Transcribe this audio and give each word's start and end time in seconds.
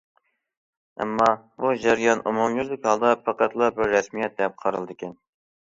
ئەمما 1.03 1.27
بۇ 1.65 1.75
جەريان 1.85 2.25
ئومۇميۈزلۈك 2.31 2.91
ھالدا 2.93 3.15
پەقەتلا 3.29 3.73
بىر 3.79 3.95
رەسمىيەت 3.97 4.39
دەپ 4.43 4.63
قارىلىدىكەن. 4.65 5.17